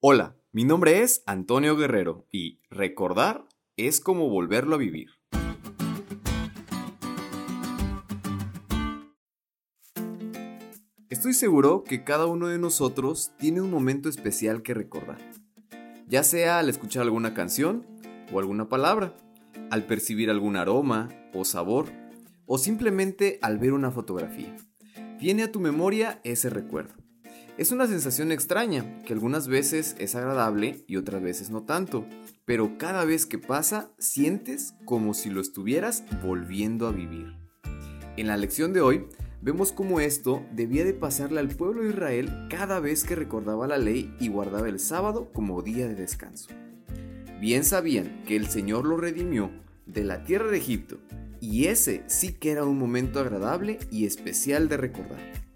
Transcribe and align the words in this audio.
Hola, 0.00 0.36
mi 0.52 0.62
nombre 0.62 1.02
es 1.02 1.24
Antonio 1.26 1.76
Guerrero 1.76 2.24
y 2.30 2.60
recordar 2.70 3.48
es 3.76 3.98
como 3.98 4.28
volverlo 4.28 4.76
a 4.76 4.78
vivir. 4.78 5.08
Estoy 11.08 11.32
seguro 11.32 11.82
que 11.82 12.04
cada 12.04 12.26
uno 12.26 12.46
de 12.46 12.60
nosotros 12.60 13.32
tiene 13.40 13.60
un 13.60 13.72
momento 13.72 14.08
especial 14.08 14.62
que 14.62 14.72
recordar, 14.72 15.18
ya 16.06 16.22
sea 16.22 16.60
al 16.60 16.68
escuchar 16.68 17.02
alguna 17.02 17.34
canción 17.34 17.84
o 18.32 18.38
alguna 18.38 18.68
palabra, 18.68 19.16
al 19.68 19.84
percibir 19.86 20.30
algún 20.30 20.54
aroma 20.54 21.08
o 21.34 21.44
sabor, 21.44 21.86
o 22.46 22.56
simplemente 22.58 23.40
al 23.42 23.58
ver 23.58 23.72
una 23.72 23.90
fotografía. 23.90 24.54
Viene 25.18 25.42
a 25.42 25.50
tu 25.50 25.58
memoria 25.58 26.20
ese 26.22 26.50
recuerdo. 26.50 27.07
Es 27.58 27.72
una 27.72 27.88
sensación 27.88 28.30
extraña, 28.30 29.02
que 29.02 29.12
algunas 29.12 29.48
veces 29.48 29.96
es 29.98 30.14
agradable 30.14 30.84
y 30.86 30.94
otras 30.94 31.20
veces 31.20 31.50
no 31.50 31.64
tanto, 31.64 32.06
pero 32.44 32.78
cada 32.78 33.04
vez 33.04 33.26
que 33.26 33.38
pasa 33.38 33.90
sientes 33.98 34.74
como 34.84 35.12
si 35.12 35.28
lo 35.28 35.40
estuvieras 35.40 36.04
volviendo 36.22 36.86
a 36.86 36.92
vivir. 36.92 37.34
En 38.16 38.28
la 38.28 38.36
lección 38.36 38.72
de 38.72 38.80
hoy 38.80 39.06
vemos 39.42 39.72
cómo 39.72 39.98
esto 39.98 40.46
debía 40.52 40.84
de 40.84 40.94
pasarle 40.94 41.40
al 41.40 41.48
pueblo 41.48 41.82
de 41.82 41.88
Israel 41.88 42.46
cada 42.48 42.78
vez 42.78 43.02
que 43.02 43.16
recordaba 43.16 43.66
la 43.66 43.78
ley 43.78 44.14
y 44.20 44.28
guardaba 44.28 44.68
el 44.68 44.78
sábado 44.78 45.32
como 45.32 45.60
día 45.60 45.88
de 45.88 45.96
descanso. 45.96 46.50
Bien 47.40 47.64
sabían 47.64 48.22
que 48.24 48.36
el 48.36 48.46
Señor 48.46 48.86
lo 48.86 48.98
redimió 48.98 49.50
de 49.84 50.04
la 50.04 50.22
tierra 50.22 50.48
de 50.52 50.58
Egipto, 50.58 50.98
y 51.40 51.66
ese 51.66 52.04
sí 52.06 52.34
que 52.34 52.52
era 52.52 52.64
un 52.64 52.78
momento 52.78 53.18
agradable 53.18 53.80
y 53.90 54.06
especial 54.06 54.68
de 54.68 54.76
recordar. 54.76 55.47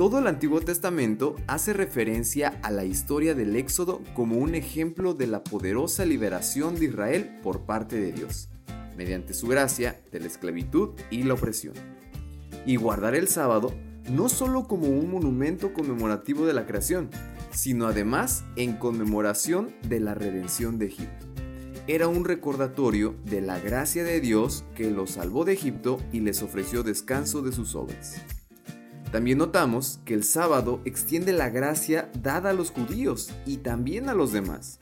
Todo 0.00 0.18
el 0.18 0.28
Antiguo 0.28 0.62
Testamento 0.62 1.36
hace 1.46 1.74
referencia 1.74 2.58
a 2.62 2.70
la 2.70 2.86
historia 2.86 3.34
del 3.34 3.54
Éxodo 3.54 4.00
como 4.14 4.38
un 4.38 4.54
ejemplo 4.54 5.12
de 5.12 5.26
la 5.26 5.44
poderosa 5.44 6.06
liberación 6.06 6.74
de 6.76 6.86
Israel 6.86 7.38
por 7.42 7.66
parte 7.66 8.00
de 8.00 8.10
Dios, 8.10 8.48
mediante 8.96 9.34
su 9.34 9.46
gracia 9.46 10.00
de 10.10 10.20
la 10.20 10.28
esclavitud 10.28 10.92
y 11.10 11.24
la 11.24 11.34
opresión. 11.34 11.74
Y 12.64 12.76
guardar 12.76 13.14
el 13.14 13.28
sábado 13.28 13.74
no 14.08 14.30
solo 14.30 14.66
como 14.66 14.86
un 14.86 15.10
monumento 15.10 15.74
conmemorativo 15.74 16.46
de 16.46 16.54
la 16.54 16.64
creación, 16.64 17.10
sino 17.52 17.86
además 17.86 18.42
en 18.56 18.78
conmemoración 18.78 19.70
de 19.86 20.00
la 20.00 20.14
redención 20.14 20.78
de 20.78 20.86
Egipto. 20.86 21.26
Era 21.86 22.08
un 22.08 22.24
recordatorio 22.24 23.16
de 23.26 23.42
la 23.42 23.60
gracia 23.60 24.02
de 24.02 24.22
Dios 24.22 24.64
que 24.74 24.90
los 24.90 25.10
salvó 25.10 25.44
de 25.44 25.52
Egipto 25.52 26.00
y 26.10 26.20
les 26.20 26.42
ofreció 26.42 26.82
descanso 26.82 27.42
de 27.42 27.52
sus 27.52 27.74
obras. 27.74 28.22
También 29.12 29.38
notamos 29.38 30.00
que 30.04 30.14
el 30.14 30.22
sábado 30.22 30.80
extiende 30.84 31.32
la 31.32 31.50
gracia 31.50 32.10
dada 32.22 32.50
a 32.50 32.52
los 32.52 32.70
judíos 32.70 33.32
y 33.44 33.58
también 33.58 34.08
a 34.08 34.14
los 34.14 34.32
demás. 34.32 34.78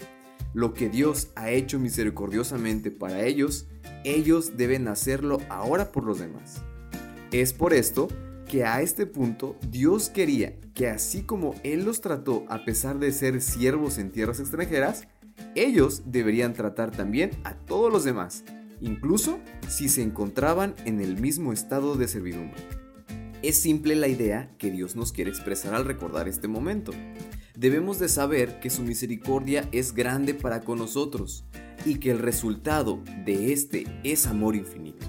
Lo 0.53 0.75
que 0.75 0.89
Dios 0.89 1.29
ha 1.35 1.51
hecho 1.51 1.79
misericordiosamente 1.79 2.91
para 2.91 3.23
ellos, 3.25 3.67
ellos 4.05 4.57
deben 4.57 4.89
hacerlo 4.89 5.39
ahora 5.49 5.93
por 5.93 6.05
los 6.05 6.19
demás. 6.19 6.63
Es 7.33 7.53
por 7.53 7.73
esto 7.73 8.09
que 8.47 8.65
a 8.65 8.81
este 8.83 9.07
punto 9.07 9.57
Dios 9.71 10.09
quería 10.09 10.55
que 10.75 10.89
así 10.89 11.23
como 11.23 11.55
Él 11.65 11.85
los 11.85 12.01
trató 12.01 12.45
a 12.49 12.65
pesar 12.65 12.99
de 12.99 13.13
ser 13.13 13.41
siervos 13.41 13.99
en 13.99 14.11
tierras 14.11 14.41
extranjeras, 14.41 15.09
ellos 15.55 16.03
deberían 16.07 16.55
tratar 16.55 16.91
también 16.91 17.31
a 17.45 17.55
todos 17.55 17.93
los 17.93 18.05
demás, 18.05 18.45
incluso 18.81 19.39
si 19.69 19.89
se 19.89 20.03
encontraban 20.03 20.75
en 20.85 21.01
el 21.01 21.21
mismo 21.21 21.53
estado 21.53 21.97
de 21.97 22.09
servidumbre. 22.09 22.88
Es 23.41 23.61
simple 23.61 23.95
la 23.95 24.09
idea 24.09 24.51
que 24.59 24.73
Dios 24.73 24.97
nos 24.97 25.13
quiere 25.13 25.31
expresar 25.31 25.73
al 25.73 25.85
recordar 25.85 26.27
este 26.27 26.49
momento. 26.49 26.91
Debemos 27.57 28.01
de 28.01 28.09
saber 28.09 28.59
que 28.59 28.69
su 28.69 28.83
misericordia 28.83 29.69
es 29.71 29.95
grande 29.95 30.35
para 30.35 30.63
con 30.63 30.79
nosotros 30.79 31.45
y 31.85 31.97
que 31.97 32.11
el 32.11 32.19
resultado 32.19 33.01
de 33.25 33.53
este 33.53 33.87
es 34.03 34.27
amor 34.27 34.57
infinito. 34.57 35.07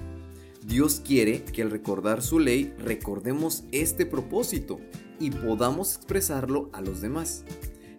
Dios 0.64 1.02
quiere 1.04 1.42
que 1.42 1.62
al 1.62 1.72
recordar 1.72 2.22
su 2.22 2.38
ley 2.38 2.72
recordemos 2.78 3.64
este 3.72 4.06
propósito 4.06 4.78
y 5.18 5.32
podamos 5.32 5.96
expresarlo 5.96 6.70
a 6.72 6.80
los 6.82 7.00
demás. 7.00 7.44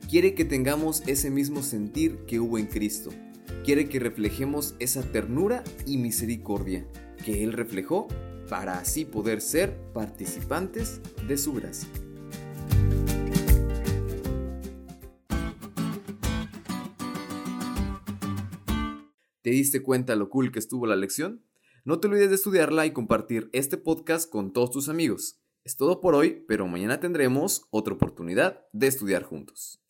Quiere 0.10 0.34
que 0.34 0.46
tengamos 0.46 1.04
ese 1.08 1.30
mismo 1.30 1.62
sentir 1.62 2.20
que 2.26 2.40
hubo 2.40 2.58
en 2.58 2.68
Cristo. 2.68 3.10
Quiere 3.66 3.90
que 3.90 4.00
reflejemos 4.00 4.76
esa 4.80 5.02
ternura 5.02 5.66
y 5.86 5.98
misericordia 5.98 6.88
que 7.26 7.44
Él 7.44 7.52
reflejó 7.52 8.08
para 8.52 8.80
así 8.80 9.06
poder 9.06 9.40
ser 9.40 9.78
participantes 9.94 11.00
de 11.26 11.38
su 11.38 11.54
gracia. 11.54 11.88
¿Te 19.42 19.52
diste 19.52 19.82
cuenta 19.82 20.18
lo 20.18 20.30
cool 20.30 20.52
que 20.52 20.60
estuvo 20.60 20.86
la 20.86 20.98
lección? 20.98 21.46
No 21.86 22.02
te 22.02 22.10
olvides 22.10 22.28
de 22.28 22.36
estudiarla 22.36 22.86
y 22.86 22.92
compartir 22.92 23.50
este 23.54 23.78
podcast 23.78 24.30
con 24.30 24.52
todos 24.52 24.72
tus 24.72 24.90
amigos. 24.90 25.42
Es 25.64 25.78
todo 25.78 26.02
por 26.02 26.14
hoy, 26.14 26.44
pero 26.46 26.68
mañana 26.68 27.00
tendremos 27.00 27.70
otra 27.70 27.94
oportunidad 27.94 28.66
de 28.74 28.88
estudiar 28.88 29.24
juntos. 29.24 29.81